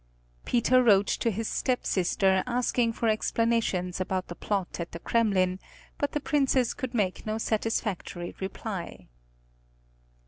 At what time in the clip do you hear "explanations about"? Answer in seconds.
3.07-4.29